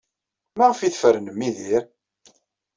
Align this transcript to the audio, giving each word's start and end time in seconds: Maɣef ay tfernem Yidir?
Maɣef 0.57 0.79
ay 0.79 0.91
tfernem 0.91 1.39
Yidir? 1.45 1.83